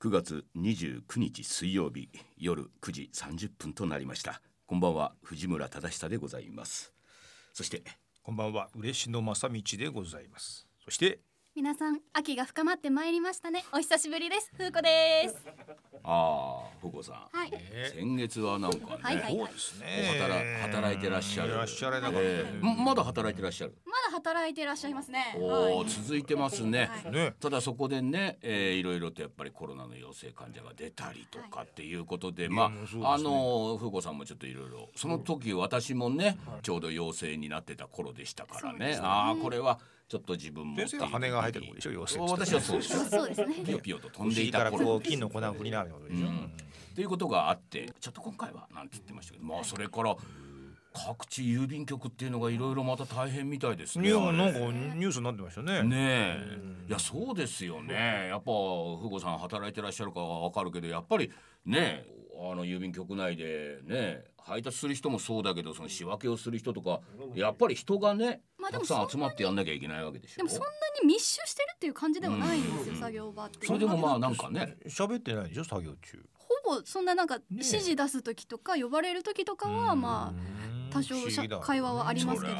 [0.00, 4.40] 9月29日水曜日夜9時30分となりました。
[4.64, 6.92] こんばんは藤村忠久でございます。
[7.52, 7.82] そして
[8.22, 10.68] こんばんは嬉野正道でございます。
[10.84, 11.18] そして
[11.58, 13.64] 皆さん秋が深まってまいりましたね。
[13.72, 14.52] お久しぶりです。
[14.56, 15.44] 風子です。
[16.04, 17.52] ああふこさん、はい。
[17.92, 19.86] 先月はなんかね、はいはいそうですね。
[20.20, 21.50] 働働いてらっしゃる。
[21.50, 22.18] いらっしゃらなか
[22.60, 23.74] ままだ働いてらっしゃる？
[23.84, 25.36] まだ働いていらっしゃいますね。
[25.36, 25.88] おお、はい。
[25.88, 27.12] 続いてますね、はい。
[27.12, 27.34] ね。
[27.40, 32.70] ただそこでね、えー、いろいろとやっぱりコロナの陽性患者が出たりとかっていうことで、ま
[33.02, 38.96] ああの風子さんもちょっといろいろその時私もね、ちょうど陽性になってた頃でしたからね。
[39.02, 41.92] ああこれはちょっと自分も先生は羽が生えてる子でしょ？
[41.92, 43.54] 陽性私はそうですそうですね。
[43.64, 46.36] ピヨピヨと飛んでい議からこた頃う金の粉を振りながらでしょ、うん。
[46.92, 49.38] っていうことがあってちょっと今回はなんて言ってましたけ？
[49.38, 50.16] どまあそれから
[50.94, 54.08] 各地郵便局っていうのがいろいろまた大変みたいですね。
[54.08, 55.82] いやなんかニュースになってましたね。
[55.82, 58.28] ねえ、いやそうですよね。
[58.30, 61.30] やっぱふごさん働いてらっしゃるかはわかるけどやっぱり
[61.66, 62.04] ね
[62.40, 67.00] あの郵便局内でね配達する人もそうだけどその仕分けをする人とか
[67.34, 70.36] やっぱり人がね、まあでもたくさん集まってやんなきゃいけないわけでしょ。
[70.36, 70.66] でもそんな
[71.02, 74.76] に密集してるっていう感じではないんですよ、作業場ってそれでもまあなんかね。
[74.86, 76.24] 喋ってないでしょ作業中。
[76.64, 82.54] ほぼそんななんか指示出す時とか呼ばれる時とかはまあ多少しゃ会話はありますけど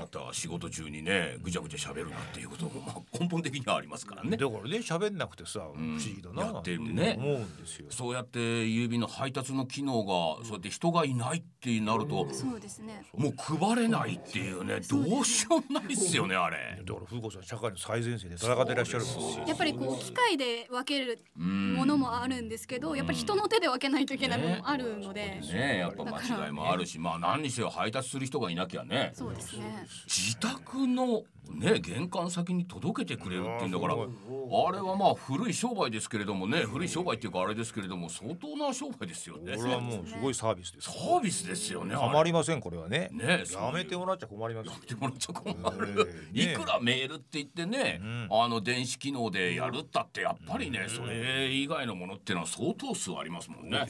[0.00, 4.36] なたは仕事中にねぐちゃぐちゃ喋るなっていうことも まあ根本的にはありますからね。
[4.36, 6.42] だからね喋んなくてさ、不思議だな。
[6.42, 7.16] やってるね。
[7.18, 7.86] 思うんですよ。
[7.90, 13.04] そうやって郵便の配達の機能がそうやって人がいないってなると、そうですね。
[13.16, 16.82] もう配れないっていうねどうしようもないっすよねあれ。
[16.84, 19.44] だから風子さん社会の最前線で戦ってらっしゃるんですよ。
[19.46, 29.12] やっぱりこう機械で分けるものもあるんですけどやっぱり人の手で分けないといけないものもあるので、ねやっぱ間違いもあるしまあ何にせよ配達する人がいなきゃね。
[29.14, 39.56] そうですね自宅のね玄関先に届けてくれるっていうんだからあれはまあ古い商売ですけれどもね古い商売っていうかあれですけれども相当な商売ですよね。
[39.56, 41.94] これはもうすごいサービスですサービスですよね。
[41.94, 42.08] あれ。
[42.12, 43.08] 困りませんこれはね。
[43.12, 44.72] ねやめてもらっちゃ困りますよ。
[44.76, 48.00] ってもらっちゃ困える、いくらメールって言ってね、
[48.30, 53.78] あの電子機能でやるったってやっぱりね、それ以外のものっていうのは相当数ありますもんね。
[53.78, 53.88] だか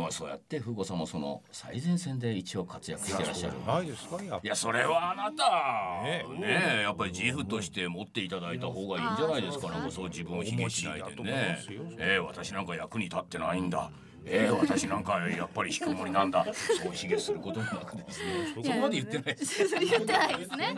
[0.00, 3.54] らそうやって風子さんもその最前線で一応活躍してらっしゃる。
[3.66, 6.02] ないですかやっいやそれはあなた。
[6.02, 6.24] ね
[6.76, 11.58] ねやっぱり自負として持っていただいた方がいいんじゃないですかなんかそう自分を卑下しないでね。
[11.98, 13.90] えー私なんか役に立ってないんだ。
[14.28, 16.44] えー、私なんかや っぱり引きこもりなんだ。
[16.52, 18.46] そう卑下することもなくですね。
[18.54, 20.50] そこまで言ってないです言ってないです。
[20.56, 20.74] ね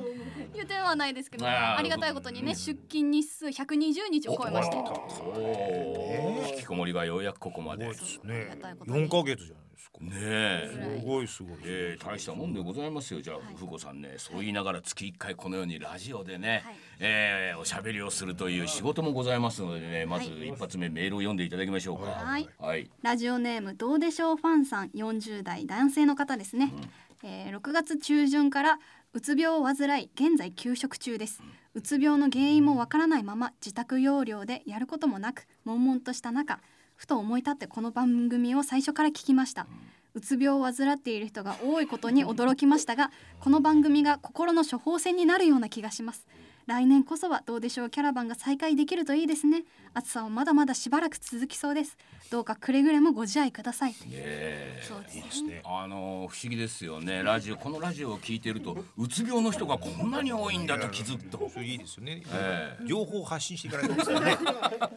[0.55, 6.49] 言ってはないですけどありがたいことにね出勤日数120日を超えましておー。
[6.51, 7.87] 引きこもりがようやくここまで。
[7.87, 8.35] ねすごいですね。
[8.51, 9.01] ありがたいことに。
[9.01, 9.99] 四ヶ月じゃないですか。
[10.03, 10.99] え。
[11.01, 13.23] すごいすごいえー、大したもんでございますよ。
[13.23, 16.77] じゃあ、ふこさんねそう言いながら月1回このようにラジオでね、はい。
[17.01, 22.11] えーおしゃべりをするという仕事もございますのでねまずはい一発目メールを読んでいただきましょうか。
[22.11, 22.49] はい。
[22.59, 22.91] はい。
[23.03, 26.73] ラジオネームどうでしょうファンさん40代男性の方ですね、
[27.23, 28.79] えー6月中旬から
[29.15, 31.43] うつ病を患い現在休職中です。
[31.75, 36.61] うつ病の原因もわからないまま自宅療養でやることもなく悶々とした中
[36.99, 39.69] ふと思い立ってこの番組を最初から聞きました。
[40.15, 46.27] うつ病を患っている人が多いことに驚きましたがこの番組が心の処方箋になるような気がします
[46.69, 47.91] 来年こそはどうでしょう。
[47.91, 49.65] キャラバンが再開できるといいですね。
[49.95, 51.97] 暑さはまだまだしばらく続きそうです。
[52.31, 53.95] どうかくれぐれもご自愛ください。
[54.11, 54.83] え。
[54.87, 55.63] そうですね。
[55.65, 57.23] あのー不思議ですよね。
[57.23, 61.51] ラジオこのラジオを聞いてるとうつ病の人がこんなに多いんだと気づくと。
[61.59, 62.23] いいですよね。
[62.31, 62.87] ええ。
[62.87, 64.37] 情報を発信していかないとですよね。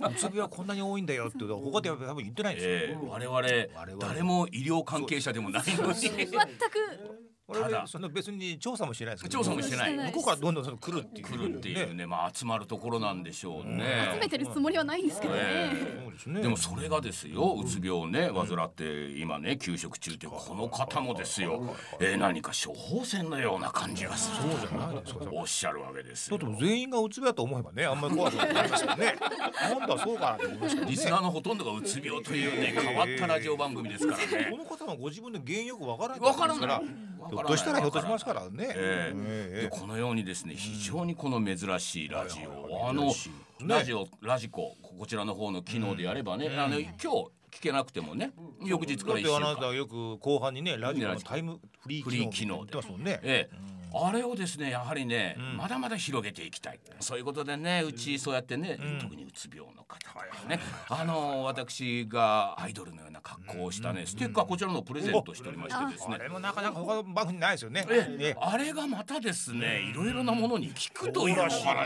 [0.09, 2.73] うつ病はこんなに多いんだよって他では多分言ってないですよ。
[2.73, 4.05] えー、我々々。
[4.05, 5.99] 誰も医療関係者でもないのに。
[6.01, 7.75] 全く我ただ。
[7.77, 9.37] 々その別に調査もしてないですけど。
[9.39, 9.95] 調査もしてない。
[9.95, 11.27] 向こうからどんどんその来るっていう。
[11.27, 14.09] 来るっていうねまあ集まるところなんでしょうね。
[14.13, 16.41] 集めてるつもりはないんですけどね、えそうですね。
[16.41, 24.49] でもそれがですようつ病をね患って今ね休職中ってこの方もですよ、えー何か処方箋のような感じがする。
[24.51, 25.25] そうじゃないですか。
[25.31, 26.37] おっしゃるわけですよ。
[26.37, 29.15] だって全員がうつ病だと思えばねあんまり怖くないですよね。
[29.61, 30.91] なんだそうかなと思いますけどね。
[30.91, 34.57] リスナーのほとんどがうつ病というね変わったラジオ番組ですからこね。
[34.57, 36.81] の方もご自分で原因よくわからないわからない
[37.29, 38.73] ひょっとしたらひょっとしますからね。
[38.75, 39.49] ええ。
[39.53, 43.13] えでこのようにですね非常にこの珍しいラジオ、あの
[43.65, 47.07] ラジオラジコこちらの方の機能でやればね、あの今日
[47.51, 48.31] 聞けなくてもね
[48.65, 53.19] 翌日から1週だってあなた間はよく後半にねラジオのタイムフリー機能って言ってますもんね。
[53.23, 55.57] ええあれをですねやはりね、ん。
[55.57, 56.79] まだまだ広げていきたい。
[56.99, 58.99] そういうことでねうちそうやってね、ん。
[59.01, 60.59] 特にうつ病の方とかね、
[60.89, 66.15] あの私がアイドルのような格好をしたね、ステッカーこちらのプレゼントしておりましてですね。
[66.19, 67.85] あれもなかなか他の番組にないですよね。
[68.39, 71.81] あれがまたですねいろいろなものに聞くというお話をね。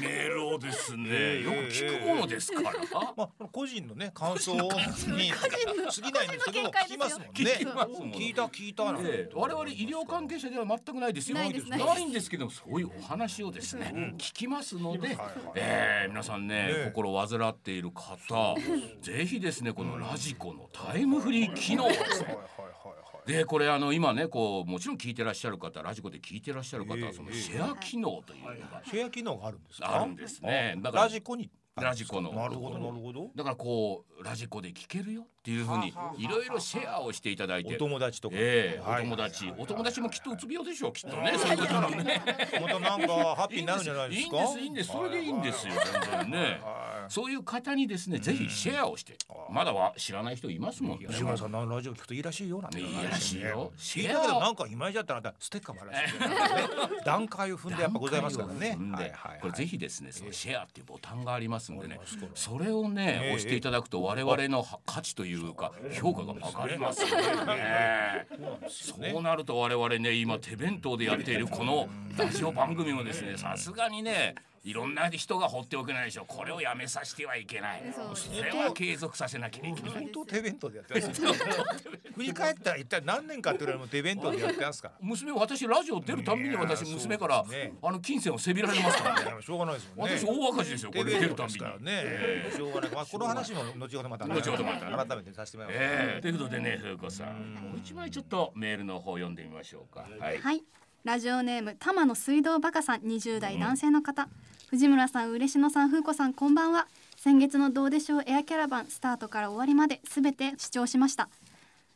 [0.00, 2.72] メールをですねよく聞くものですから。
[3.16, 7.30] まあ個人のね感想に 過ぎないんですけど聞きますもんね。
[7.34, 8.12] 聞きますもん。
[8.12, 9.02] 聞いた聞いたなんて。
[9.04, 11.37] ええ我々医療関係者では全くないですよ。
[11.38, 15.16] ないですなないいんですけどそういうお話をですね、聞きますので、はい
[15.54, 18.54] ええ皆さんね、ね心を患っている方、
[19.00, 23.32] ぜひですねこのラジコのタイムフリー機能をですねはいはいはい。
[23.32, 27.02] でこれあの今ねこうもちろん聞いてらっしゃる方ラジコで聞いてらっしゃる方ええ。
[27.04, 30.00] はそのシェア機能というのがシェア機能があるんですか？
[30.00, 30.74] あるんですね。
[30.78, 33.30] だからラジコにラジコのなるほどなるほど。
[33.34, 37.78] だからこうラジコで聞けるよっていうふうにいろいろシェアをしていただいてお。
[37.78, 38.36] 友達とか。
[38.38, 42.22] ええはいお友達、お友達もきっとうつ病でしょうきっとね、そういうことね。
[42.60, 44.36] またなんかハッピーになるんじゃないですか？
[44.36, 45.74] いいんですいいんですそれでいいんですよ
[46.10, 49.16] 全然ねはそういう方にですねぜひシェアをして。
[49.50, 51.06] まだは知らない人いますもんい。
[51.06, 52.80] ねさんのラジオ聞くといいらしいよなんて。
[52.80, 53.72] いいらしいよ。
[53.78, 56.14] 聞いたけどなんかいまいちだったらステッカーもあるらし。
[57.04, 58.78] 段階を踏んでやっぱございますからね。
[59.40, 62.00] これぜひですねそのシェアっていうボタンがありますんでね。
[62.34, 68.26] それをねええ押していただくと我々の価値というか評価が上がりますよね。
[68.68, 74.34] そうなると我々ね今手弁当でやっているこのラジオ番組もですねさすがにね
[74.68, 76.26] いろんな人が放っておけないでしょ。
[76.26, 77.82] これをやめさせてはいけない。
[78.14, 79.92] それは継続させなきゃいけない。
[79.92, 81.32] 本当手弁当でやってますよ。
[82.14, 84.94] 振り返ったら一体何年かっていうのも手弁当でやってますから。
[85.00, 89.42] 娘私ラジオ出るたんびに私娘からねあの金銭をせびられますからね。
[89.42, 90.18] しょうがないですもんね。
[90.18, 91.58] 私大赤字ですよこれ出るたんびに。
[91.58, 92.52] ですからね。
[92.54, 92.90] しょうがない。
[92.90, 95.82] まあこの話も後ほどまた後ほどまた改めてさせてもらいます。
[95.82, 96.20] ええ。
[96.20, 97.54] ということでね風子さん。
[97.54, 100.06] もう一枚ちょっとメールの方読んでみましょうか。
[100.20, 100.38] はい。
[100.38, 100.62] はい。
[101.04, 103.00] ラジオネーム玉野水道バカさん。
[103.00, 104.28] 20代男性の方、
[104.70, 106.88] 藤村さん嬉野さん風子さんこんばんは。
[107.16, 111.30] 先月のどうでしょうエアキャラバンスタートから終わりまで全て視聴しました。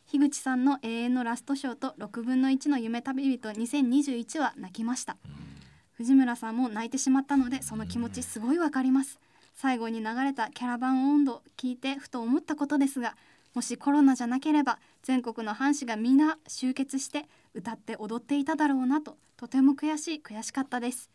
[0.07, 5.19] 樋口さんの永遠のラストショーと6分の1の夢旅人2021は泣きました。
[5.99, 9.21] 藤村さんも泣いてしまったのでその気持ちすごいわかります。
[9.55, 13.17] 最後に流れたキャラバン温度聞いてふと思ったことですが
[13.53, 21.11] もしコロナじゃなければ全国の藩士がみんな集結して歌って踊っていただろうなととても悔しい悔しかったです。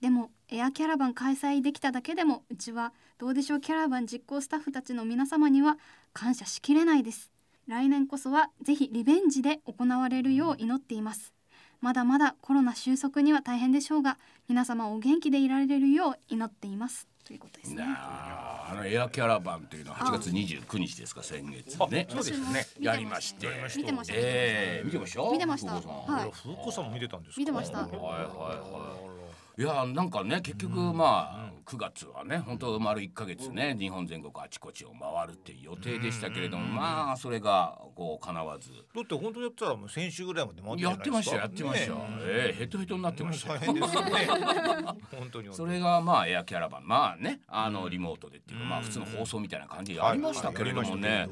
[0.00, 3.60] でもエアキャラバン開催できただけでもうちはどうでしょう。
[3.60, 5.78] キャラバン実行スタッフたちの皆様には
[6.12, 7.30] 感謝しきれないです。
[7.66, 11.32] 来年こそはぜひリベンジで行われるよう祈っています。
[11.80, 17.08] まだまだコロナ収束には大変でしょうが皆様お元気でいられるよう祈っています。
[17.24, 17.84] ということですね。
[17.84, 22.06] なああのエアキャラバンというのは8月29日ですか先月ね。
[22.10, 22.66] そうですね。
[22.78, 23.48] やりまして。
[23.76, 24.12] 見てました。
[24.16, 25.30] ええ見てました？
[25.32, 25.72] 見てました。
[25.72, 26.30] はい。
[26.32, 27.40] 風子さんも見てたんですか？
[27.40, 27.78] 見てました。
[27.78, 29.16] はいはいはい。
[29.58, 38.70] いやなんかね結局まあ9月はね本当丸1ヶ月ね日本全国あちこちを回るっていう予定でしたけれどもまあそれがこう叶わず。
[38.70, 42.54] だって本当やったらもう先週ぐらいまで回ってやってましたよやってましたえ。
[42.54, 43.58] えヘトヘトになってましたよ。
[43.58, 44.10] 大変ですよね。
[45.18, 45.54] 本当に。
[45.54, 51.28] それがまあエアキャラバンまあねあのリモートでっていうかまあ普通の放送みたいな感じでありましたけれどもね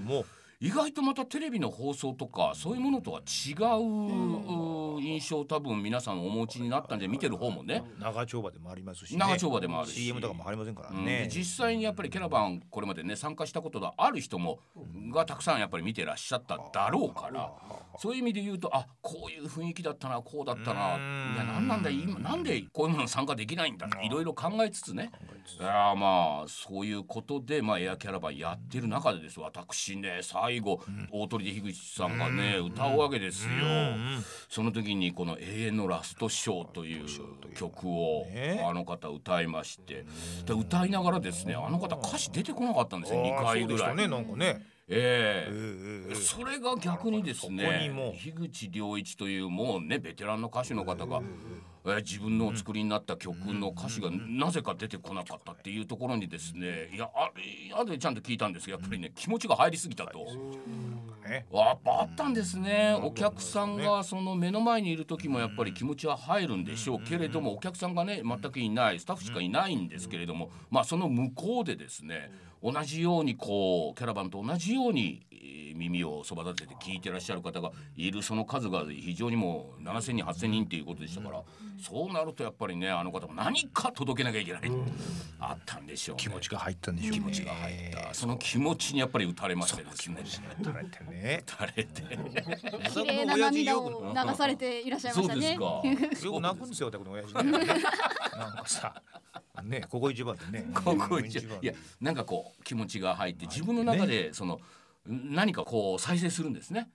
[0.60, 7.82] 意外とまたテレビの放送とかそういうものとは違う印象を多分皆さんお持ちになったんで見てる方もね。
[7.98, 9.18] 長丁場でもありますしね。
[9.18, 10.00] 長丁場でもあるし。
[10.00, 11.28] CM とかもありませんからうん。
[11.28, 14.58] 実際にやっぱりキャラバンこれまでね参加したことがある人も
[15.12, 17.52] がたくさんやっぱり見てらっしゃっただろうから
[17.98, 21.34] そういう意味で言うとあこういう雰囲気だったなこうだったなうん。
[21.34, 25.10] いやなんなんだ今なんでこういうものに参加できないんだいろいろ考えつつね。
[25.60, 33.50] いやまあそういうことで、まあ、エアキャラバンやってる中でです私ね最後、大鳥で樋口さんがね、歌うわけですよ。
[34.48, 37.06] その時にこの「永遠のラストショー」という
[37.54, 38.64] 曲をね。
[38.64, 40.04] あの方歌いまして。
[40.46, 43.22] で歌いながらですねあの方歌詞出てこなかったんですよ。
[43.24, 43.96] 2回ぐらい。
[43.96, 44.64] ねなんかね。
[44.88, 45.50] ええ。
[45.50, 57.42] ええええそれが逆にですねも樋口良一というもうねベテランの歌手の方が、えー自分のお作りになった曲の歌詞がなぜか出てこなかったっていうところにですねいやあれ
[57.78, 60.18] あでちゃんと聞いたんですがやっぱりね気持ちが入りすぎたと。
[61.28, 61.46] ね。
[61.52, 62.98] やっぱあったんですね。
[63.02, 72.30] お客さんがその目の前にいる時もやっぱり気持ちは入るんでしょうけれどもお客さんがね全くいないスタッフしかいないんですけれどもまあその向こうでですね
[72.64, 81.42] 同じようにこうキャラバンと同じようにえー耳をそば立てて聞いてらっしゃる方がいるその数が非常にもう7,000人8,000人っていうことでしたから、
[81.80, 84.62] そうなるとやっぱりねあの方も何か届けなきゃいけない、
[85.40, 86.92] あったんでしょう、ね、気持ちが入った。
[86.92, 90.22] んでしょうね気持ちが入ったその気持ちにやっぱり打たれましてですね。
[90.60, 91.42] 打たれてね。
[91.46, 92.02] 打たれて。
[92.92, 95.56] 綺麗な涙を流されていらっしゃいましたね。
[95.58, 97.52] そうですく泣くんですよ、お宅の親父ね。
[97.52, 99.02] なんかさ、
[99.64, 100.66] ね、ここ一番でね。
[100.72, 104.60] ここ一いやなんかこう気持ちが入って自分の中でその
[105.06, 106.90] 何かこう再生するんですね。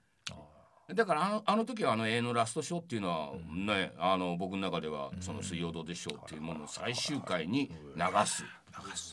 [0.93, 8.43] だからあのあの時はあの映画のラストショーっていうのはね、あの僕の中ではその「水曜どうでしょう」っていうものを最終回に流す。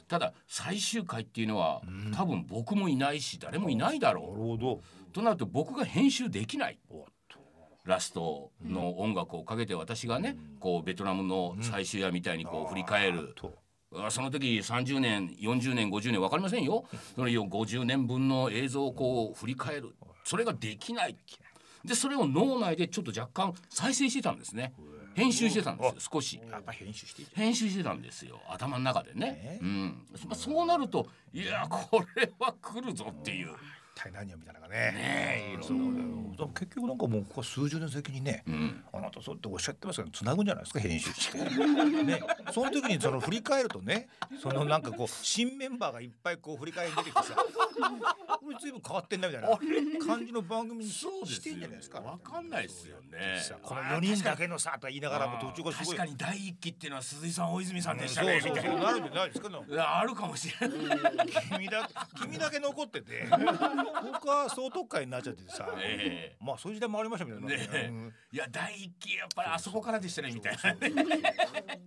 [0.09, 1.83] ただ最終回っていうのは
[2.15, 4.75] 多分僕もいないし誰もいないだろなるほど。
[4.75, 4.81] う
[5.13, 6.79] となると僕が編集できない。
[7.85, 13.35] ラストの音楽をかけて私がねこうベトナムの最終夜みたいにこう振り返る
[14.11, 16.85] その時30年40年50年分かりませんよ。
[17.15, 19.95] その50年分の映像をこう振り返る。
[20.25, 21.17] それができない。
[21.85, 24.75] でそれを脳内でちょっと若干再生してたんですね。
[25.15, 26.41] 編集してたんですよ少し。
[26.51, 29.21] やっぱ編集していいじ編集してたんですよ頭の中でね。
[29.21, 33.49] ね、うん、まあそうなるといやこれは来るぞっていう。
[33.95, 34.93] 体何をみたいなのがね。
[34.93, 35.63] ねえいろ
[36.37, 36.49] んだよ。
[36.49, 38.85] だから結局なんかもうここ数十年先にね、ん。
[38.93, 41.39] あなたそうっておっしゃってますけど繋ぐんじゃないですか編集して。
[41.39, 42.21] ね、
[42.53, 44.09] その時にその振り返るとね、
[44.41, 52.01] そのなんかこう新メンバーがいっぱいこう振り返りに出てきてさ、これ随分変わってんなみたいな感じの番組にしてんじゃないですか。
[52.01, 53.41] わかんないですよね。
[53.43, 55.97] さこの4人だけのさとか言いながらも途中がすごい。
[55.97, 58.71] 確かに第一期っていうのは鈴井さん大泉さんでしたそうねみたいなそう。
[58.71, 58.91] そうな。
[58.93, 60.79] るんじゃないですかあるかもしれない。
[61.53, 61.89] 君だ
[62.21, 67.89] 君だけ残ってて 他は総特会になっちゃっててさ、えまあそういう時代もありましたみたいな、ねえ。
[67.89, 68.15] うん。
[68.33, 70.75] いや第一期やっぱりあそこからでしたねみたいな。
[70.75, 71.35] ね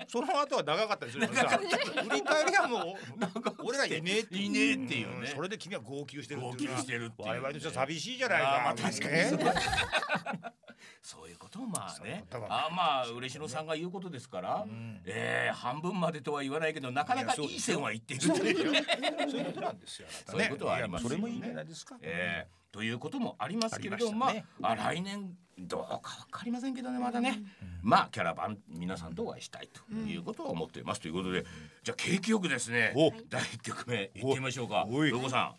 [0.07, 1.27] その後は長かったですよ。
[1.27, 5.31] ねさ振り返りはもう俺らいねえっていねえっていうね。
[5.31, 5.35] ん。
[5.35, 7.39] それで君は号泣してる号泣してるっていうね。
[7.39, 8.61] 我々としては寂しいじゃないか。
[8.65, 9.13] まあ確かに。
[9.13, 10.58] ね
[11.01, 12.25] そういうこともまあね。
[12.49, 14.65] あまあ嬉野さんが言うことですから、
[15.05, 18.71] えー半分までとは言わないけどなかなかいい線は言っているという。
[18.71, 18.85] ね
[19.29, 20.13] そういうことなんですよね。
[20.27, 21.15] そういうことはありますよね。
[21.15, 27.41] それもいいんじゃないですか、えーということもありますけれども、まねまあ、あ来年どうかわかりませんけどねまだね、
[27.81, 31.45] まあキャラバン皆さんとお会いしたいということは思っています、ということで。
[31.83, 33.11] じゃあ景気よくですねお。
[33.27, 34.05] 第一曲目い。
[34.05, 34.85] ってみましょうか。
[34.87, 35.09] おい。
[35.09, 35.55] ロゴさん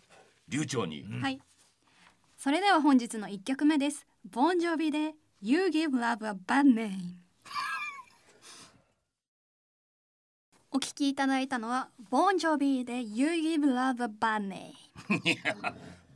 [0.47, 1.39] 流暢に、はい。
[2.37, 4.07] それでは本日の一曲目です。
[4.31, 7.15] ボンジョビで You Give Love a Bad Name。
[10.69, 14.73] お聞きいただいたのはボンジョビで You Give Love a Bad Name。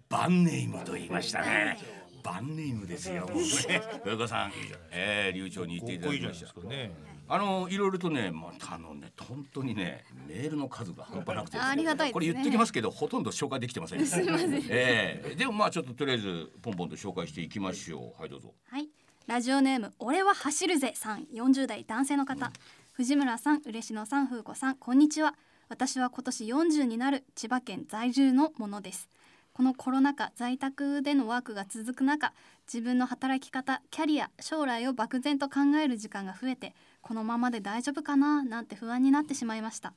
[0.10, 1.80] バンネームと言いましたね
[2.22, 4.52] バンネームですよもうねロゴさん、
[4.92, 6.92] えー、流暢に言っていただきましたね
[7.28, 14.06] あのいろいろとね、まあ、あのね、本当にね、メールの数が半端なくてありがたいですねこれ言ってきますけど、ほとんど紹介できてません。
[14.06, 14.54] すみません。
[14.70, 18.22] ええでも、まあ、ちょっととりあえず、ポンポンと紹介していきましょう。
[18.22, 18.54] はい、どうぞ。
[18.70, 18.88] はい。
[19.28, 21.24] ラジオネーム俺は走るぜさん。
[21.34, 22.52] 40代男性の方、
[22.92, 24.76] 藤村さん嬉野さん風子さん。
[24.76, 25.34] こんにちは。
[25.68, 29.10] 私は今年40になる千葉県在住のものです。
[29.54, 32.34] このコロナ禍在宅でのワークが続く中
[32.72, 39.94] 自分の働き方キャリア将来を漠然と考える時間が増えてこのままで大丈夫かななんて不安になってしまいました。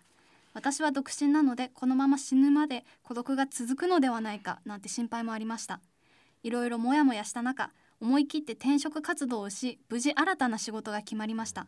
[0.54, 5.80] 私は独身なのでこのまま死ぬまで孤独が続くのではないかなんて心配もありました。
[6.42, 11.66] いろいろモヤモヤした中思い切って転職活動をし無事新たな仕事が決まりました。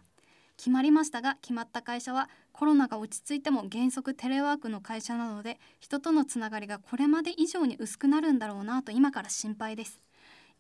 [0.57, 10.01] 決まりましたが決まった会社はコロナが落ち着いても原則テレワークの会社なので人とのつながりがこれまで以上に薄くなるんだろうなと今から心配です。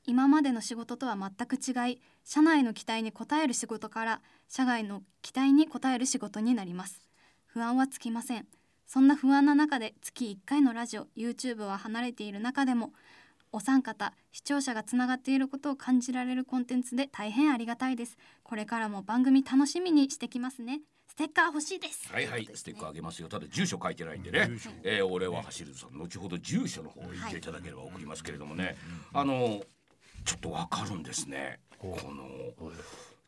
[0.06, 7.02] 今までの仕事とは全く違い社内の期待に応える仕事から社外の期待に応える仕事になります。
[7.44, 8.46] 不安はつきません。
[8.86, 12.92] そんな不安な中で月1回のラジオ YouTube は離れている中でも
[13.52, 20.80] お三方視聴者がつながっていることを感じられるコンテンツで大変ありがたいですこれからも番組楽しみにしてきますね
[21.10, 23.28] ステッカー欲しいですはいはい、ステッカーあげますよ。
[23.28, 24.48] ただ住所書いてないんでね。
[24.84, 28.76] えー、俺は走るさん、後ほど住所の方を言っていただければ送りますけれどもね。
[29.12, 29.60] あの、
[30.24, 31.58] ちょっとわかるんですね。
[31.78, 32.70] この。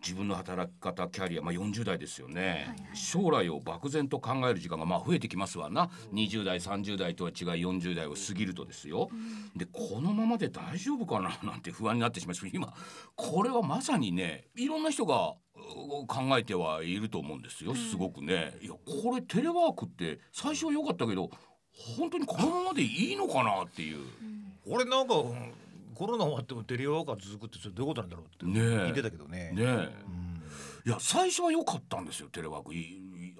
[0.02, 9.08] 自分の働き方キャリア、まあ、40代ですよね、将来を漠然と考える時間がまあ増えてきますわな、20代30代とは違い40代を過ぎるとですよ、
[9.56, 11.38] でこのままで大丈夫かな？
[11.48, 12.48] なんて不安になってしまいます。
[12.52, 12.74] 今
[13.14, 17.74] これはまさにねいろんな人がう考えてはいると思うんですよ。
[17.74, 21.30] すごくね、いやこれテレワークって最初は良かったけど
[21.96, 24.04] 本当にこのままでいいのかなっていう。
[24.64, 25.52] 俺なんかうん
[25.94, 28.62] コロナ終わってもテレワークが続くってそれどういうことなんだろうってねえ。
[28.88, 29.52] 聞いてたけどね。
[29.52, 32.72] ねえ、いや最初は良かったんですよテレワーク。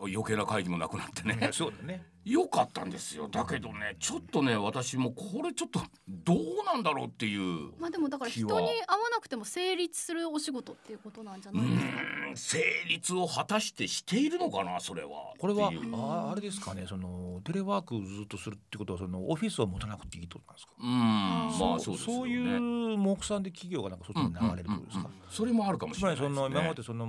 [0.05, 1.51] 余計な会議もなくなってね。
[1.53, 3.29] そうだね良かったんですよ。
[3.29, 8.65] だけどねちょっとね私もこれちょっとどうなんだろうっていうまあでもだから人に会わ
[9.11, 12.63] なくても成立するお仕事っていうことなんじゃうないですか？
[12.63, 15.35] 成立を果たしてしているのかなそれは。
[15.39, 20.73] これはああれですかねそのテレワークずっとするってことはそのオフィスを持たなくていいとなんですか？
[20.81, 22.19] うんまあそうですよね。
[22.19, 22.57] そうい
[22.95, 26.35] う目算で企業がなんかそっちに流れるってことですか、それもあるかもしれないですね。
[26.35, 27.07] その今までその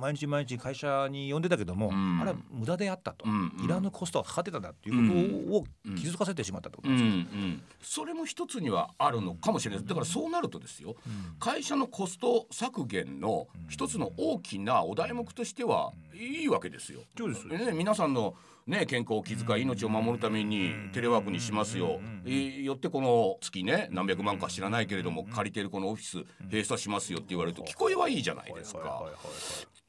[0.00, 2.20] 毎日毎日会社に呼んでたけども、うん。
[2.20, 3.64] あれは無駄であったと、うんうん。
[3.64, 5.14] いらぬコストがかかってたんだっていうこ
[5.50, 5.64] とを
[5.96, 9.84] 気づかせてしまったってことうんなんですか、うん、それも一つにはあるのかもしれない。
[9.84, 10.94] だからそうなるとですよ、
[11.38, 17.00] 会社のコスト削減の一つの大きなお題目としてはいいわけですよ。
[17.16, 17.46] そうです。
[17.46, 18.34] ね、皆さんの
[18.66, 22.00] ね、健康を気遣い命を守るためにテレワークにしますよ。
[22.24, 29.02] えよってこの月ね何百万か知らないけれども借りてるこのオフィス閉鎖しますよって言われると聞こえはいいじゃないですか。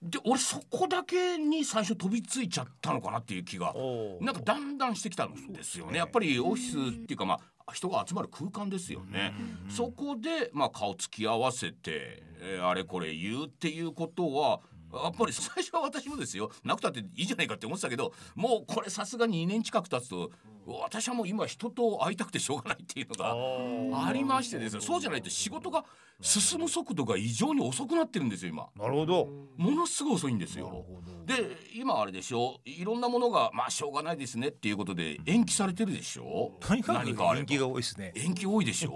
[0.02, 3.74] で俺そこだけに最初飛びついちゃったのかなっていう気が
[4.22, 5.98] なんかだんだんしてきたんですよね。
[5.98, 9.34] やっぱりオフィスっていうかまあ人が集まる空間ですよね。
[9.70, 14.62] そこでまあ顔つき合わせて、えーあれこれ言うっていうことは。
[14.94, 20.32] やっぱり最初は私もですよなくたっていいじゃないかって思ってたけどもうこれさすがに2年近く経つと
[20.66, 24.82] 私はもう今人と会いたくてしょうがないっていうのがありましてですよ。
[24.82, 25.86] そうじゃないと仕事が
[26.22, 28.68] 進む速度が異常に遅くなってるんですよ今。
[28.76, 29.28] なるほど。
[29.58, 30.86] ものすごい遅いんですよ。
[31.26, 31.34] で
[31.76, 32.60] 今あれでしょ？
[32.66, 36.52] いろんなものがまあしょうがないですねっていうことで延期されてるでしょ？
[36.60, 37.46] とにかく何かあれば。
[37.46, 38.14] 人気が多いですね。
[38.16, 38.96] 延期多いでしょ？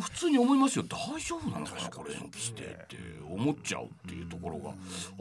[0.00, 0.84] 普通に思いますよ。
[0.84, 2.96] 大丈夫なのかなこれ延期してって
[3.28, 4.72] 思っちゃうっていうところが。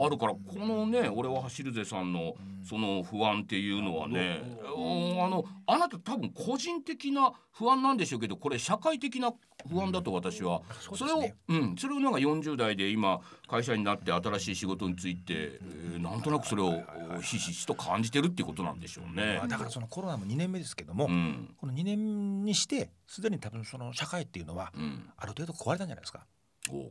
[0.06, 4.42] あるからこのね「俺は走るぜ」さんのその不安っていうのはね
[4.78, 9.34] うんあのあなた多分個人的な不安なんでしょうけどこれ社会的な
[9.70, 10.62] 不安だと私は。
[10.96, 16.82] それをうんそれをなんか40代で今会社になって新しい仕事についてえーなんとなくそれを
[17.22, 19.38] ひしひしと感じてるっていうことなんでしょうね。
[19.38, 19.48] まあ。
[19.48, 21.54] だからそのコロナも2年目ですけども、うん。
[21.58, 25.10] この2年にしてすでに多分その社会っていうのはうん。
[25.18, 26.26] ある程度壊れたんじゃないですか。
[26.26, 26.41] お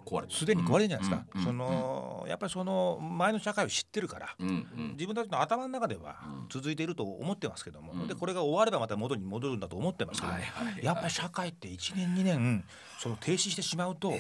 [0.05, 0.47] 壊れてす。
[0.47, 4.91] でに壊れてるんじゃないですか、うんそのやっぱりその前の社会を知ってるから、うんうん。
[4.93, 6.17] 自分たちの頭の中では
[6.49, 10.85] 続いていると思ってますけども、でこれが終わればまた元に戻るんだと思ってますけども、はいはいはい。
[10.85, 12.65] やっぱり社会って1年2年
[12.99, 14.13] その停止してしまうと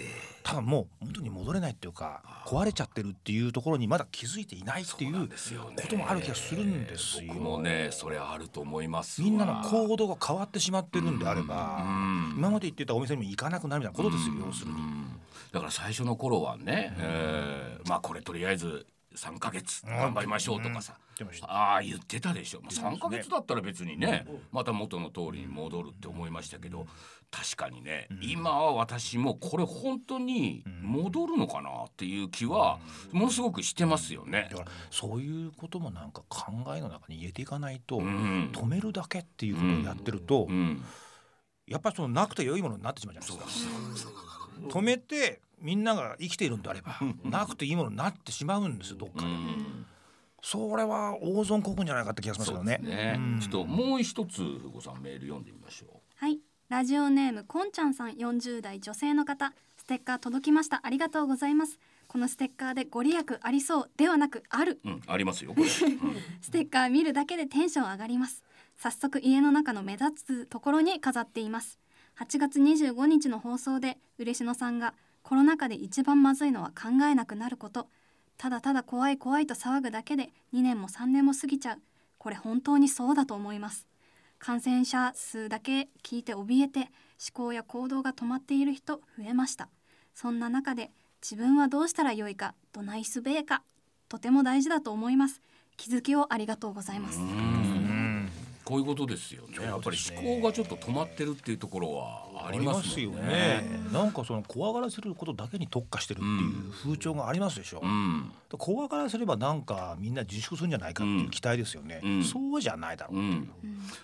[0.43, 7.35] 多分もう元に戻れないっていうか壊れちゃってるっていうところにまだ気づいていないっていうこともある気がするんですよ。
[7.35, 9.21] 僕もねそれあると思います。
[9.21, 14.79] わみんなの行動が変わってしまってるんであれば、うん今まで行ってたお店にも行かなくなるみたいなことですよ、要するに。
[15.52, 20.95] だから最初の頃はね、えーまあこれとりあえず3ヶ月頑張りましょうとかさ、
[21.42, 26.87] ああ言ってたでしょ、まあ、3ヶ月だったら別にねまた元の通りに戻るって思いましたけど
[27.30, 32.80] 確かにね、今は私もこれ本当に戻るのかなっていう気は
[33.13, 34.49] ものすごくしてますよね。
[34.50, 34.58] だ。
[34.58, 38.50] からそういうこともなんか考えの中に入れていかないと、うん。
[38.52, 40.82] 止めるだけっていうことをやってると、うん。
[41.69, 44.13] やっぱりそのなくて良いものになってしまうじゃないですか。
[44.69, 49.27] 止めてみんなが生きているんであればなくていいものになってしまうんですよどっかで。
[49.27, 49.87] うん。
[50.43, 52.79] それは大損こくんじゃないかって気がしますけどね。
[52.83, 53.15] ね。
[53.17, 53.41] うん。
[53.41, 55.99] ちょっともう一つふごさんメール読んでみましょう。
[56.17, 56.39] はい。
[56.69, 59.53] ラジオネームこんちゃんさん40代女性の方。
[59.77, 60.81] ステッカー届きました。
[60.83, 61.79] ありがとうございます。
[62.07, 64.81] このステッカーでご利益ありそうではなくある。
[64.85, 65.67] うん、ありますよこれ。
[65.67, 65.71] うん。
[66.41, 68.43] ステッカー見るだけでテンション上がります。
[68.83, 71.79] 早速家の中の目立つところに飾っています
[72.21, 77.89] 8月25日の放送で嬉野さんがコロナ禍で一番まずいのは考えなくなること。
[78.37, 81.78] ただただ怖い怖いと騒ぐだけで2年も3年も過ぎちゃう。
[82.19, 83.87] これ本当にそうだと思います。
[84.39, 86.89] 感染者数だけ聞いて怯えて思
[87.33, 89.71] 考や行動が止まっている人増えました。
[90.15, 90.91] そんな中で
[91.23, 93.63] 自分はどうしたらよいかどないすべえか
[94.11, 95.41] とても大事だと思います。
[95.78, 97.19] 気づきをありがとうございます。
[98.71, 99.56] こういうことですよね。
[99.65, 103.26] やっぱり思考がちょっと止まってるっていうところはあありますすよよね。
[103.26, 103.63] ね。
[103.93, 107.80] なんかその怖がらせることだけに特化してるっていう風潮がありますでしょ。
[107.83, 112.00] うん、怖がらせればなんかみんな自粛するんじゃないかっていう期待ですよね。
[112.04, 113.19] うんそうじゃないだろう。
[113.19, 113.50] うん、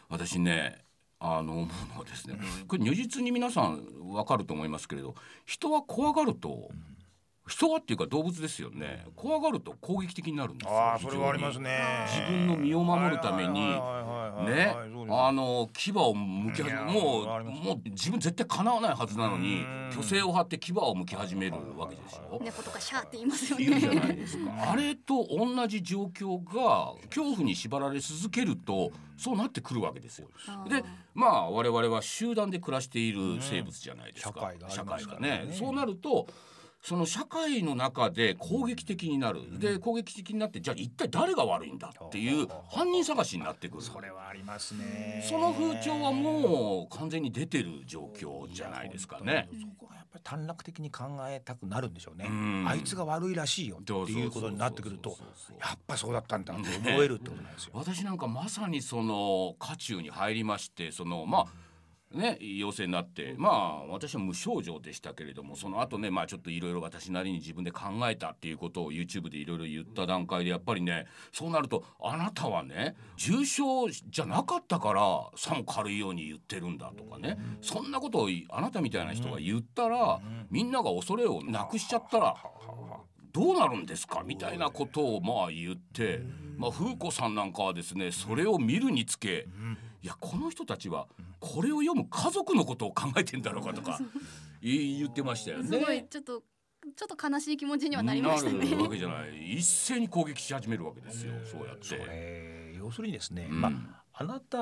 [0.09, 0.85] 私ね。
[1.18, 5.14] あの思うのはですね、これ如実に皆さんわかると思いますけれど、
[5.46, 6.70] 人は怖がると、
[7.46, 9.06] 人はっていうか動物ですよね。
[9.14, 10.76] 怖がると攻撃的になるんですよ。
[10.76, 11.78] ああそれはあります非ね。
[12.09, 12.28] 常に。
[12.28, 13.76] 自分の身を守るために。
[14.37, 14.76] ね、
[15.09, 22.38] あの牙を向き始めもうもう自分絶対叶わないはずなのにうん虚勢を張って牙を向き始めるわけでしょ。
[22.42, 24.12] 猫とかシャーって言いますよ言うじゃないね。
[24.14, 24.72] ですか。
[24.72, 30.28] あれと同じ状況が恐怖に縛られ続けるとそうなってくるわけですよ。
[30.68, 34.52] でまあ我々は集団で暮らしている生物じゃないですか。
[34.52, 35.54] うん社会がねね。
[35.54, 36.26] そうなると
[36.87, 43.83] その社会の中で攻撃的になる、で攻撃的になってじゃあ一体誰が悪いんだっていう犯人探しになってくる。
[43.83, 45.27] それはありますね。
[45.29, 49.49] その風潮はもう完全に出てる状況じゃないですかね。
[49.61, 52.27] そこはやっぱり短絡的に考えたくなるんでしょうね。
[52.31, 52.68] うん。
[52.68, 55.18] あいつが悪いらしいよっていうことになってくると
[55.61, 56.68] やっぱそうだったんだと思
[57.03, 57.70] えるってことなんですよ。
[57.75, 61.46] 私なんかまさにその渦中に入りましてそのまあ
[62.12, 82.37] ね陽性になってまあ私は無症状でしたけれどもその後ねまあちょっといろいろ私なりに自分で考えたっていうことを YouTube でいろいろ言った段階でやっぱりねそうなるとあなたはね重症じゃなかったからさも軽いように言ってるんだとかねそんなことをあなたみたいな人が言ったらみんなが恐れをなくしちゃったら
[83.33, 84.23] どうなるんですか？
[84.25, 86.23] みたいなことをまあ言って、
[86.57, 89.47] まあ、風子さんなんかはですねそれを見るにつけ、
[90.02, 91.06] いやこの人たちは
[91.40, 93.98] これを読む家族のことを考えてんだろうかとか
[94.62, 96.06] 言言ってましたよすごいね。
[96.09, 96.42] ちょっと
[96.94, 98.88] ちょっと悲しい気持ちにはなりましたなるわね。
[98.90, 99.54] けじゃない。
[99.59, 101.35] 一斉に攻撃し始めるわけですよ。
[101.44, 102.74] そうやって。
[102.78, 103.61] 要するにですね、うん。
[103.61, 104.59] まああなた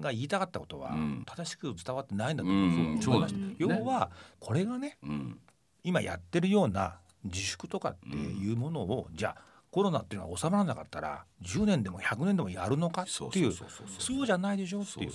[0.00, 1.22] が言いたかったことはうん。
[1.24, 3.54] 正しく伝わってないんだとうん思いました、そうなんですね。
[3.58, 5.40] 要はこれがねうん。
[5.84, 13.02] 今やってるような自粛とかっていうものを、じゃあコロナっていうのは収まらなかったら10年でも100年でもやるのか？
[13.02, 13.52] っていう。
[13.98, 15.12] そうじゃないでしょっていう。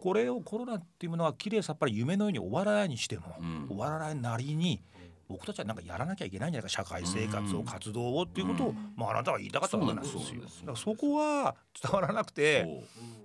[0.00, 3.66] これをコロナっていうものはきれいさっぱり夢のように終わらないにしても、うん。
[3.68, 4.82] 終わらないなりに
[5.28, 7.64] 僕たちはなんかやらなきゃいけないんじゃないか社会生活を、うん。
[7.64, 10.16] 活動をっていうことを、まあ、あなたは言いたかったわけなんです。
[10.16, 12.72] よそだからそこは伝わらなくてそう。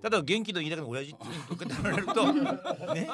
[0.03, 1.17] 例えば元気の言いたくの親父に
[1.49, 2.33] 受け止められると
[2.93, 3.09] ね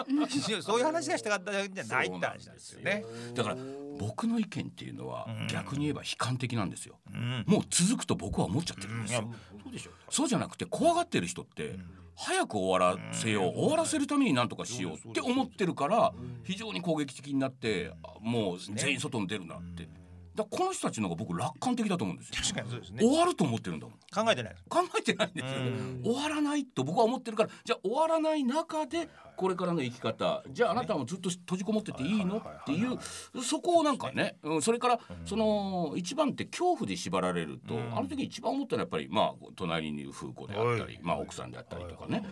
[0.62, 3.06] そういう話がしたかったんじゃないって話なんですよね。
[3.34, 3.58] だから
[3.98, 5.48] 僕の意見っていうのはうん。
[5.48, 7.00] 逆に言えば悲観的なんですよ。
[7.14, 7.44] うん。
[7.48, 9.34] もう続くと僕は思っちゃってるんですよ。
[9.64, 9.92] そうでしょ。
[10.10, 11.80] そうじゃなくて怖がってる人って
[12.16, 19.88] 早く終わらせよう終わらせるために何とかしようって思ってるから非常に攻撃的になってあもう全員外に出るなって
[20.36, 22.36] だこの人たちの方が僕楽観的だと思うんですよ。
[22.42, 23.00] 確かにそうですね。
[23.00, 23.96] 終わると思ってるんだもん。
[23.96, 24.56] 考えてない。
[24.68, 25.60] 考えてないんですよ。
[25.60, 26.02] うん。
[26.04, 32.38] 終わらないと僕は思ってるからじゃあ終わらない中でこれからの生き方じゃああなたもずっと閉じこもってていいの？
[32.38, 32.98] っていう
[33.44, 37.98] そこをなんかね、うん、それからその一番って恐怖で縛られると、うん。
[37.98, 42.26] あの時一番思ったのはやっぱりまあ隣にいる風子であったり、まあ、奥さんであったりとかね。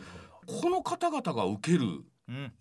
[0.47, 2.05] この方々が受けるうん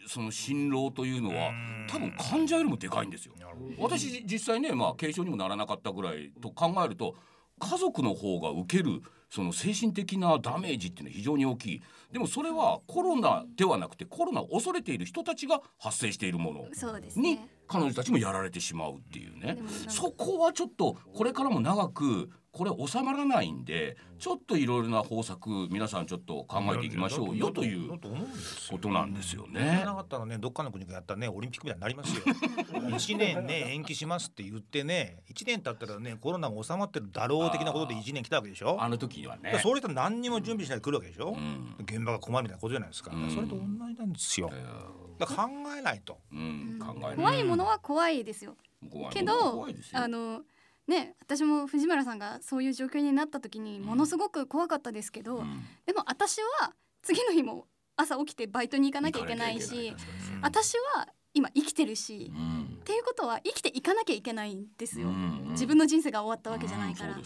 [0.06, 1.86] その辛労というのはうん。
[1.88, 3.34] 多分患者よりもでかいんですよ。
[3.78, 7.14] 私実際ねまあ軽症にもならなかったぐらいと考えると
[7.58, 11.82] 家族の方が受けるその精神的なダメージっていうのは非常に大きい。
[12.10, 16.66] でもそれはコロナではなくてコロナを恐れている人たちが発生しているもの。
[17.16, 17.48] にね。
[17.68, 19.58] 彼女たちもやられてしまうっていうね。
[19.88, 27.98] そこはちょっとこれからも長くこれ収まらないんでちょっといろいろな方策皆さんちょっと考えていきましょうよというこ
[28.78, 29.84] となんですよやらね。
[29.84, 32.24] なかったらねどっかの国がやったらねオリンピックみたいになりますよ。
[32.96, 38.76] 一年ね延期しますって言ってね一年経ったらねコロナが収まってるだろう的なことで一年来たわけでしょ？
[38.82, 39.58] あの時にはね。
[39.62, 41.76] そういう人は何にも準備しないで来るわけでしょ、うん。
[41.84, 43.30] 現場が困るみたいなことじゃないですか,、うん。
[43.30, 44.50] それと同じなんですよ。
[44.52, 44.64] え
[45.18, 45.34] だ考
[45.78, 46.18] えないと。
[46.32, 47.16] ーうん考えない。
[47.16, 48.56] 怖いものは怖いですよ。
[48.90, 49.14] 怖い。
[49.14, 50.00] けど怖いですよ。
[50.02, 50.42] あの
[50.90, 55.62] ね私も藤村さんがそういう状況になった時にものすごく怖かったですけど、うん。
[55.86, 56.72] でも私は
[57.02, 59.94] 次の日も朝起きてバイトに行かなきゃいけないし
[60.42, 62.78] 私は今生きてるし、うん。
[62.80, 67.22] っていうことは生きていかなきゃいけないんですよ、うん自分の人生が終わったわけじゃないから、うん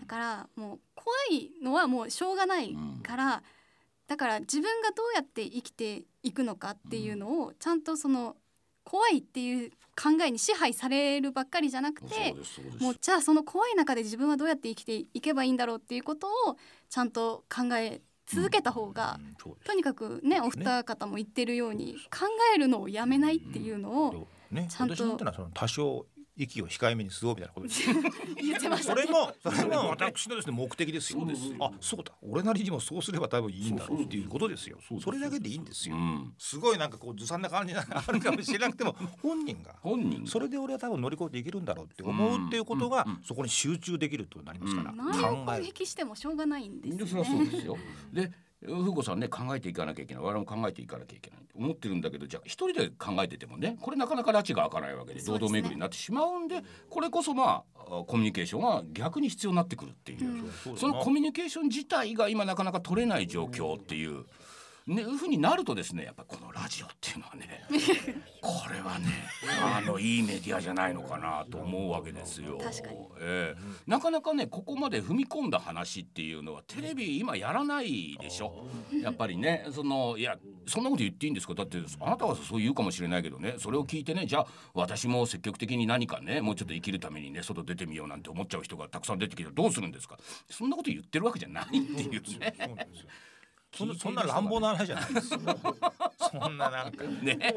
[0.00, 3.42] だからもう怖いのはもうしょうがないから、
[4.06, 8.36] だから自分がどうやって生きていくのかっていうのをちゃんとその
[8.86, 9.70] 怖いっていう
[10.00, 12.34] 考えに支配されるばっかりじゃなくて
[12.80, 16.56] もうじゃあその怖い中で自分はどうやって生きていけばいいんだろうっていうことを
[16.88, 27.82] ちゃんと考え続けた方が、うんとにかくねお二方も言ってるように考えるのをやめないっていうのをねちゃんと私なんてのはその多少息を控えめに過ごうみたいなことです。
[28.42, 29.02] 言ってましたね。
[29.02, 31.20] それもそれも私のですね目的ですよ。
[31.20, 31.56] そうですよ。
[31.60, 32.12] あそうだ。
[32.22, 34.78] 俺なりにもそうすれば多分いいんだろうっていうことですよ。
[35.00, 35.96] それだけでいいんですよ。
[35.96, 36.34] うん。
[36.38, 39.76] すごいなんかこうずさんな感じがあるかもしれなくても 本人が。
[39.80, 44.90] 本人それで俺は多分乗り越えていけるんだろうって思うっていうことがそこに集中できるってことになりますから。
[44.90, 45.64] 周りを攻考える。
[45.64, 46.80] 撃してもしょうがないん。
[46.80, 47.76] ですよ。
[48.12, 48.30] で
[48.64, 60.28] 風子さんね考えていかなきゃいけない我々も考えていかなきゃいけないと思ってるんだけどじゃあ一人で考えててもねこれなかなか拉致が開かないわけで堂々巡りになってしまうんでこれこそまあコミュニケーションが逆に必要になってくるっていう、
[60.70, 64.24] うんそのコミュニケーション自体が今なかなか取れない状況っていう。
[64.86, 67.64] ね、いうふうになるとですねやっぱこのラジオっていうのはね
[68.40, 69.06] これはね
[69.60, 72.58] あののいいメディアじゃないのかなと思うわけですよ。
[72.62, 72.98] 確かに。
[73.20, 73.60] ええ。
[73.86, 78.66] なかなかねここまで踏み込んだ話っていうのはテレビ今やらないでしょ。
[79.02, 81.54] やっぱりねそのいやそんなこと言っていいんですか？
[81.54, 90.16] だってあなたはそう言うかもしれないけどねそれを聞いてねじゃあ私も積極的に何かねもうちょっと生きるためにね外出てみようなんて思っちゃう人がたくさん出てきたらどうするんですか？
[90.50, 92.54] そんなこと言ってるわけじゃないっていうね。
[93.76, 95.40] そんそんなそんな乱暴な話じゃないですよ
[96.18, 97.54] そんななんかね、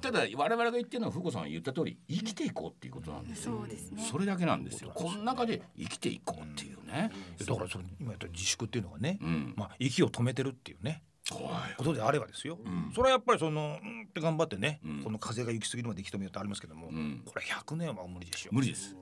[0.00, 3.58] ただ我々が言ってるのは福子さんが言った通り生きていこうっていうことなんですよ。
[3.58, 4.92] そうですねそれだけなんですよ。
[4.94, 7.10] この中で生きていこうっていうね。
[7.38, 9.54] だからその今言った自粛っていうのがね、うん。
[9.56, 11.76] まあ息を止めてるっていうねはい。
[11.76, 18.96] ことであればですよ、んそれはやっぱりそのうんって頑張ってね、うんこの風が行き過ぎるまで息止めようってありますけども、んこれ100年は無理でしょ無理です。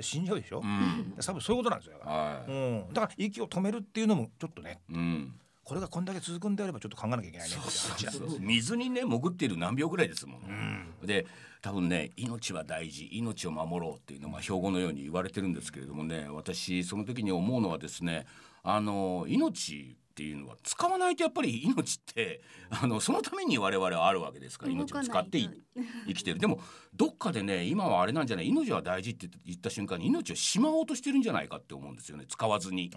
[0.00, 1.14] 死んじゃうでしょ、うん。
[1.24, 4.94] 多分そういうことなんですよ、はうん、だから息を止めるっていうのもちょっとねい。
[4.94, 5.40] うん。
[5.68, 7.56] これがこんだけ続くんであればちょっと考えなきゃいけないね。
[8.40, 10.94] 水にね潜っている何秒ぐらいですもん。
[11.04, 11.26] で
[11.60, 18.24] 多分ね命は大事命を守ろうっていうのは標語のように言われてるんですけれどもね私その時に思うのはですね
[18.62, 25.48] あの命っていうのは使わないとやっぱり命ってあのそのために我々はあるわけですから命を使ってい
[26.08, 26.40] 生きてる。
[26.40, 26.58] でも
[26.92, 28.48] どっかでね今はあれなんじゃない？
[28.48, 32.24] 命は大事って言った瞬間に命をしまおうとしてるんじゃないかって思うんですよね。
[32.28, 32.90] 使わずに。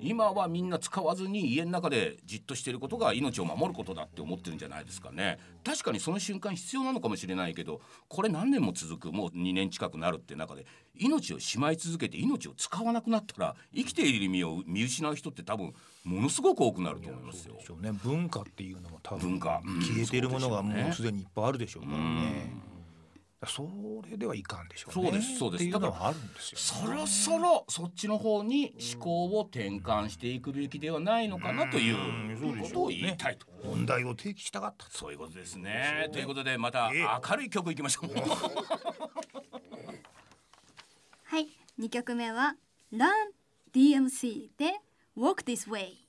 [0.00, 5.38] 今はみんな使わずに家の中でじっとしていることが命を守ることだって思ってるんじゃないですかね。
[5.64, 10.66] 確かにその瞬間必要なのかもしれないけどこれ何年も続くもう2年近くなるって中で
[10.98, 17.64] 命をしまい続けて命を使わなくなったら生きている意味を見失う人って多分ものすごく多くなると思いますよで。
[17.64, 19.60] しょうね文化っていうのも多分消
[20.02, 22.68] えているものがもうすでにいっぱいあるでしょうからね。
[23.46, 23.62] そ
[24.10, 25.10] れではいかんでしょうね。
[25.10, 26.58] そうですそうですっていうのはあるんですよ。
[26.58, 31.96] そろそろそっちの方に思考を転換していくべきではないのかなという
[32.60, 33.46] ことを言いたいと。
[33.64, 34.90] 問題を提起したかったと。
[34.98, 36.08] そういうことですね。
[36.12, 38.10] ということでまたええ明るい曲いきましょう。
[41.30, 42.54] はい2曲目は
[42.90, 43.06] Run
[43.74, 44.80] DMC で
[45.14, 46.07] Walk This Way